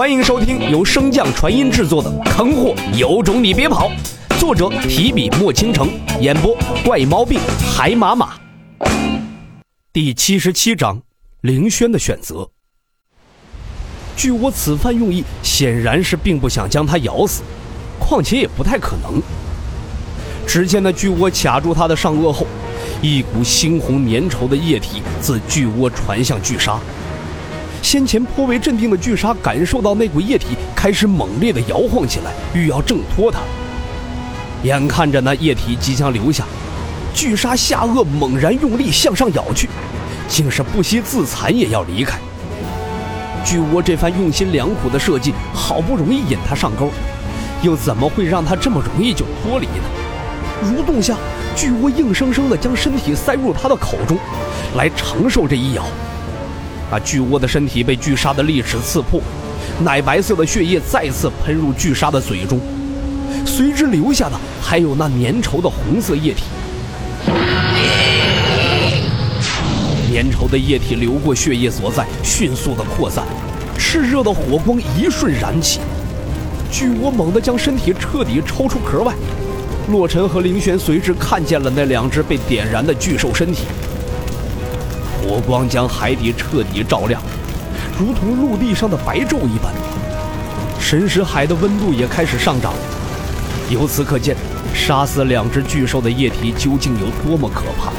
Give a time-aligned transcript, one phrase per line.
[0.00, 3.90] 欢迎收听由升降传音制作的《坑货有种你别跑》，
[4.40, 5.90] 作者提笔墨倾城，
[6.22, 7.38] 演播怪毛病
[7.70, 8.32] 海马马。
[9.92, 11.02] 第七十七章，
[11.42, 12.48] 凌轩的选择。
[14.16, 17.42] 巨窝此番用意显然是并不想将他咬死，
[17.98, 19.20] 况且也不太可能。
[20.46, 22.46] 只见那巨窝卡住他的上颚后，
[23.02, 26.80] 一股猩红粘稠的液体自巨窝传向巨鲨。
[27.82, 33.40] 先前颇为镇定的巨鲨感受到那股液体开始猛烈的摇晃起来，欲要挣脱它。
[34.62, 36.44] 眼看着那液体即将流下，
[37.14, 39.68] 巨鲨下颚猛然用力向上咬去，
[40.28, 42.18] 竟是不惜自残也要离开。
[43.42, 46.90] 巨窝这番用心良苦的设计，好不容易引它上钩，
[47.62, 49.84] 又怎么会让它这么容易就脱离呢？
[50.62, 51.16] 蠕动下，
[51.56, 54.18] 巨窝硬生生地将身体塞入它的口中，
[54.76, 55.86] 来承受这一咬。
[56.90, 59.20] 那巨窝的身体被巨鲨的利齿刺破，
[59.84, 62.60] 奶白色的血液再次喷入巨鲨的嘴中，
[63.46, 66.42] 随之留下的还有那粘稠的红色液体。
[70.12, 73.24] 粘稠的液体流过血液所在，迅速的扩散，
[73.78, 75.78] 炽热的火光一瞬燃起。
[76.72, 79.14] 巨窝猛地将身体彻底抽出壳外，
[79.88, 83.64] 洛尘和凌轩随之看见了那两只被点燃的巨兽身体。
[85.20, 87.20] 火光将海底彻底照亮，
[87.98, 89.72] 如同陆地上的白昼一般。
[90.78, 92.72] 神石海的温度也开始上涨，
[93.68, 94.34] 由此可见，
[94.74, 97.92] 杀死两只巨兽的液体究竟有多么可怕。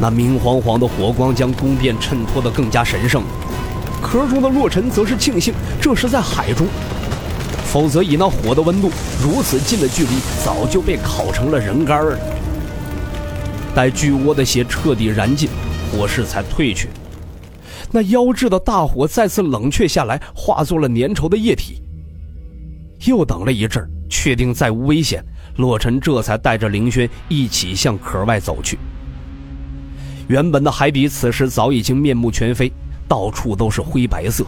[0.00, 3.22] 那明晃晃的火光将宫殿衬托得更加神圣。
[4.00, 6.66] 壳中的洛尘则是庆幸这是在海中，
[7.66, 8.90] 否则以那火的温度，
[9.22, 10.10] 如此近的距离
[10.44, 12.18] 早就被烤成了人干了。
[13.74, 15.48] 待巨窝的血彻底燃尽。
[15.90, 16.90] 火势才退去，
[17.90, 21.80] 那妖制的大火再次冷却下来，化作了粘稠的液体。
[23.06, 25.24] 又等了一阵，确定再无危险，
[25.56, 28.78] 洛尘这才带着凌轩一起向壳外走去。
[30.26, 32.70] 原本的海底此时早已经面目全非，
[33.08, 34.44] 到处都是灰白色，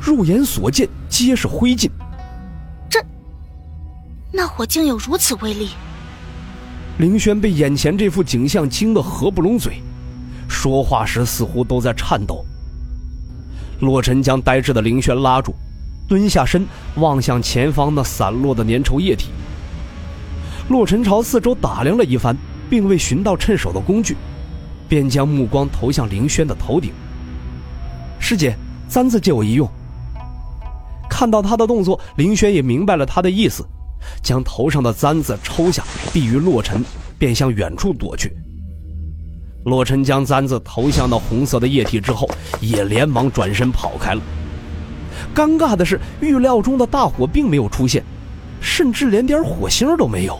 [0.00, 1.90] 入眼所见皆是灰烬。
[2.88, 3.04] 这，
[4.32, 5.68] 那火竟有如此威力？
[6.98, 9.80] 凌轩被眼前这幅景象惊得合不拢嘴。
[10.48, 12.44] 说话时似乎都在颤抖。
[13.80, 15.54] 洛尘将呆滞的凌轩拉住，
[16.08, 16.66] 蹲下身
[16.96, 19.28] 望向前方那散落的粘稠液体。
[20.68, 22.36] 洛尘朝四周打量了一番，
[22.68, 24.16] 并未寻到趁手的工具，
[24.88, 26.90] 便将目光投向凌轩的头顶。
[28.18, 28.56] 师姐，
[28.88, 29.68] 簪子借我一用。
[31.08, 33.64] 看到他的动作，凌轩也明白了他的意思，
[34.22, 36.84] 将头上的簪子抽下，递于洛尘，
[37.18, 38.32] 便向远处躲去。
[39.64, 42.28] 洛尘将簪子投向那红色的液体之后，
[42.60, 44.22] 也连忙转身跑开了。
[45.34, 48.02] 尴尬的是，预料中的大火并没有出现，
[48.60, 50.38] 甚至连点火星都没有。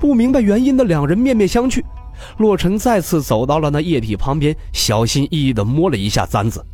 [0.00, 1.82] 不明白原因的两人面面相觑。
[2.38, 6.64] 洛尘再次走到了那液体旁边，小心翼翼地摸了一下簪子，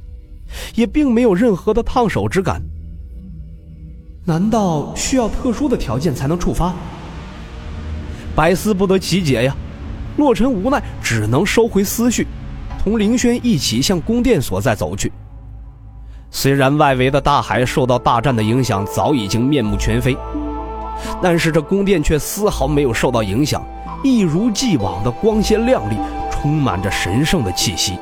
[0.76, 2.62] 也并没有任何的烫手之感。
[4.24, 6.72] 难道需要特殊的条件才能触发？
[8.36, 9.54] 百思不得其解呀。
[10.16, 12.26] 洛尘无奈，只能收回思绪，
[12.78, 15.10] 同凌轩一起向宫殿所在走去。
[16.30, 20.16] 虽然外围的大海受到大战的影响，早已经面目全非，
[21.20, 23.64] 但是这宫殿却丝毫没有受到影响，
[24.04, 25.96] 一如既往的光鲜亮丽，
[26.30, 27.98] 充满着神圣的气息。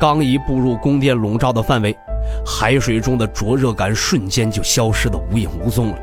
[0.00, 1.96] 刚一步入宫殿笼罩的范围，
[2.44, 5.98] 海水中的灼热感瞬间就消失得无影无踪了，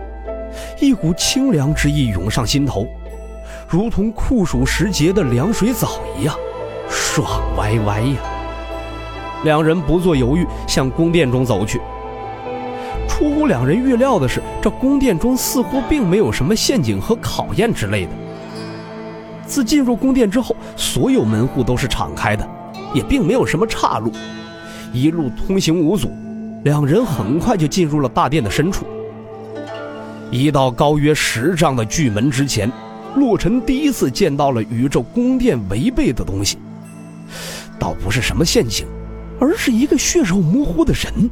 [0.80, 2.88] 一股清凉之意涌上心头。
[3.68, 6.35] 如同酷暑时节的凉水澡一样，
[6.90, 8.18] 爽歪歪呀！
[9.44, 11.81] 两人不做犹豫，向宫殿中走去。
[13.08, 18.12] 出乎两人预料的是，这宫殿中似乎并没有什么陷阱和考验之类的。
[19.46, 22.47] 自进入宫殿之后，所有门户都是敞开的，
[22.94, 24.12] 也并没有什么岔路，
[24.91, 26.11] 一路通行无阻。
[26.66, 28.88] 两人很快就进入了大殿的深处，
[30.32, 32.72] 一道高约十丈的巨门之前。
[33.16, 36.58] 洛尘第一次见到了宇宙宫殿违背的东西，
[37.78, 38.88] 倒不是什么陷阱，
[39.40, 41.29] 而是一个血肉模糊的人。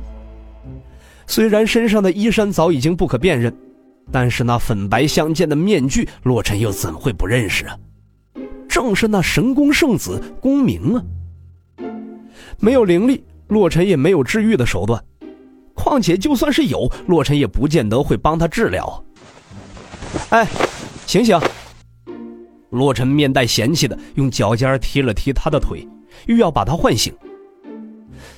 [1.25, 3.51] 虽然身上的衣衫早已经不可辨认，
[4.12, 7.75] 但是那粉白相间的面具，洛尘又怎会不认识啊？
[8.69, 11.03] 正是那神宫圣子宫明啊！
[12.59, 15.03] 没有灵力，洛尘也没有治愈的手段，
[15.73, 19.03] 况且就算是有，洛尘也不见得会帮他治疗。
[20.29, 20.47] 哎，
[21.05, 21.39] 醒醒！
[22.69, 25.87] 洛尘面带嫌弃的用脚尖踢了踢他的腿，
[26.27, 27.13] 欲要把他唤醒。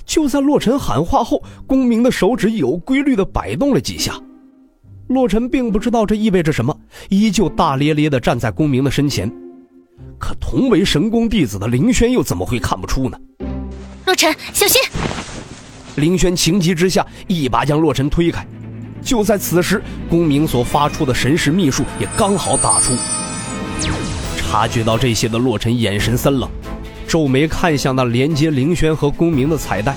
[0.06, 4.20] 就在洛尘喊话后，公明的手指有规律的摆动了几下。
[5.08, 6.76] 洛尘并不知道这意味着什么，
[7.10, 9.32] 依旧大咧咧的站在公明的身前。
[10.20, 13.18] 可同为神宫弟子的凌轩又怎么会看不出呢？
[14.06, 14.82] 洛尘，小心！
[15.96, 18.46] 凌轩情急之下，一把将洛尘推开。
[19.02, 22.94] 就在此时，公明所发出的神识秘术也刚好打出。
[24.38, 26.50] 察觉到这些的洛尘眼神森冷，
[27.08, 29.96] 皱眉看向那连接凌轩和公明的彩带，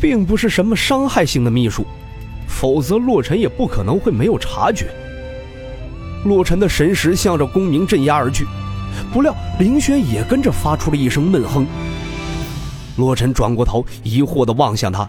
[0.00, 1.86] 并不是什么伤害性的秘术，
[2.46, 4.86] 否则洛尘也不可能会没有察觉。
[6.24, 8.46] 洛尘的神识向着公明镇压而去，
[9.12, 11.66] 不料凌轩也跟着发出了一声闷哼。
[12.96, 15.08] 洛尘转过头，疑惑地望向他。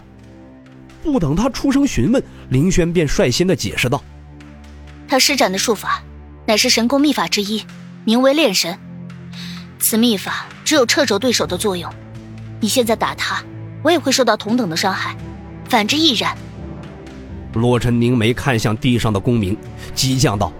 [1.02, 4.02] 不等他出声询问，林轩便率先的解释道
[5.06, 6.02] ：“他施展的术法，
[6.46, 7.64] 乃是神功秘法之一，
[8.04, 8.76] 名为炼神。
[9.78, 11.88] 此秘法只有掣肘对手的作用。
[12.60, 13.40] 你现在打他，
[13.82, 15.16] 我也会受到同等的伤害，
[15.68, 16.36] 反之亦然。”
[17.54, 19.56] 洛尘凝眉看向地上的公明，
[19.94, 20.52] 激将道：“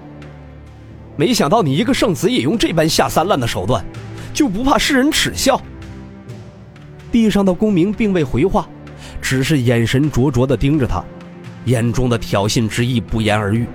[1.17, 3.84] 没想到你一个圣子也用这般下三滥的手段，
[4.32, 5.61] 就不怕世人耻笑？”
[7.16, 8.68] 地上的公明并未回话。
[9.22, 11.02] 只是眼神灼灼地盯着他，
[11.64, 13.66] 眼中的挑衅之意不言而喻。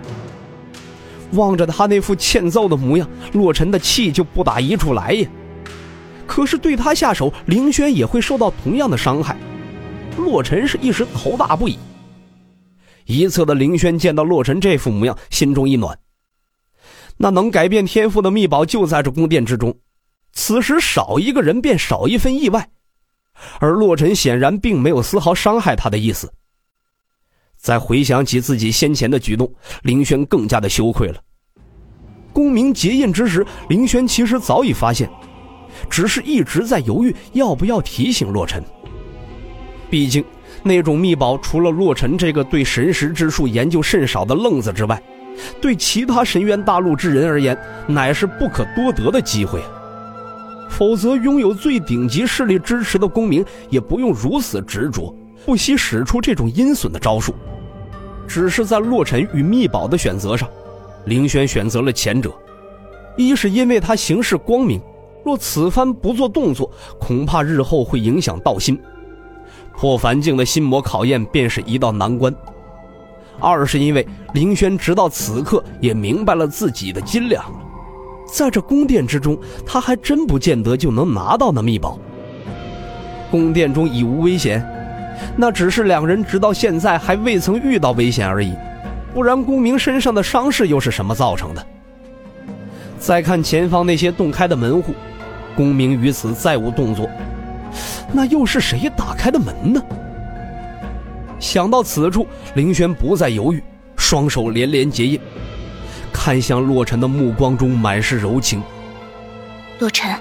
[1.32, 5.28] 望着他那副欠揍的模样，洛尘的气就不打一处来呀。
[6.28, 9.36] 可是对他下手，凌轩也会受到同样的伤害。
[10.18, 11.80] 洛尘是一时头大不已。
[13.06, 15.98] 一侧的凌轩见到洛尘这副模样，心中一暖。
[17.18, 19.76] 那能改变天赋的秘宝就在这宫殿之中，
[20.32, 22.70] 此时少一个人，便少一分意外。
[23.60, 26.32] 而洛尘显然并没有丝毫伤害他的意思。
[27.58, 29.52] 再回想起自己先前的举动，
[29.84, 31.22] 林轩更加的羞愧了。
[32.34, 35.10] 功名结印之时，林轩其实早已发现，
[35.90, 38.64] 只是一直在犹豫要不要提醒洛尘。
[39.90, 40.24] 毕竟
[40.64, 45.02] 那种秘宝，除了洛尘这个对神识之术研究甚少的愣子之外，
[45.62, 47.58] 对其他神渊大陆之人而言，
[47.88, 49.62] 乃是不可多得的机会。
[50.72, 55.14] 否则，拥有最顶级势力支持的公明也不用如此执着，
[55.46, 57.36] 不惜使出这种阴损的招数。
[58.28, 60.50] 只是在洛尘与秘宝的选择上，
[61.06, 62.32] 凌轩选择了前者。
[63.18, 64.82] 一是因为他行事光明，
[65.26, 68.80] 若此番不做动作，恐怕日后会影响道心，
[69.76, 72.34] 破凡境的心魔考验便是一道难关。
[73.40, 77.44] 二是因为凌轩直到此刻也明白了自己的斤两。
[78.32, 82.00] 在这宫殿之中，他还真不见得就能拿到那秘宝。
[83.30, 84.66] 宫殿中已无危险，
[85.36, 88.54] 那只是两人直到现在还未曾遇到危险而已。
[89.14, 91.66] 不然，公明身上的伤势又是什么造成的？
[92.98, 94.94] 再看前方那些洞开的门户，
[95.56, 97.10] 公明于此再无动作，
[98.14, 99.82] 那又是谁打开的门呢？
[101.38, 103.62] 想到此处，凌轩不再犹豫，
[103.98, 105.20] 双手连连结印。
[106.24, 108.62] 看向洛尘的目光中满是柔情。
[109.80, 110.16] 洛尘，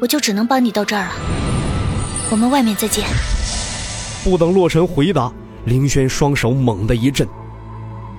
[0.00, 1.12] 我就只能帮你到这儿了。
[2.30, 3.04] 我们外面再见。
[4.22, 5.28] 不等洛尘回答，
[5.64, 7.26] 凌轩双手猛地一震，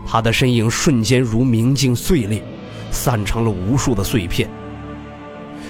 [0.05, 2.43] 他的身影瞬间如明镜碎裂，
[2.91, 4.49] 散成了无数的碎片。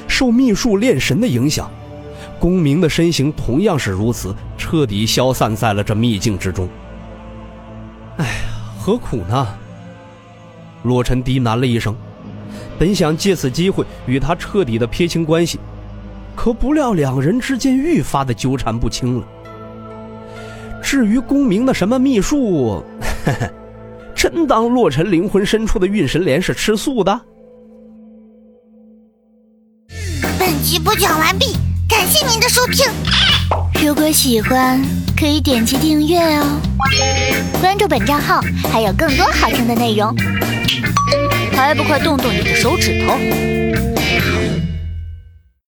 [0.07, 1.69] 受秘术炼神的影响，
[2.39, 6.67] 公明的身形同样是如此，彻底消散在了这秘境之中。
[8.17, 8.31] 哎呀，
[8.79, 9.47] 何苦呢？
[10.83, 11.95] 洛尘低喃了一声，
[12.79, 15.59] 本想借此机会与他彻底的撇清关系，
[16.35, 19.27] 可不料两人之间愈发的纠缠不清了。
[20.81, 22.83] 至于公明的什么秘术，
[24.15, 27.21] 真当洛尘灵魂深处的运神莲是吃素的？
[30.39, 31.55] 本集播讲完毕，
[31.87, 32.85] 感谢您的收听。
[33.83, 34.79] 如果喜欢，
[35.17, 36.61] 可以点击订阅哦，
[37.59, 38.39] 关注本账号
[38.71, 40.15] 还有更多好听的内容。
[41.51, 43.17] 还不快动动你的手指头！